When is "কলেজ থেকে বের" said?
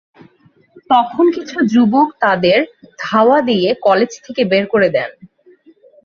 3.81-4.65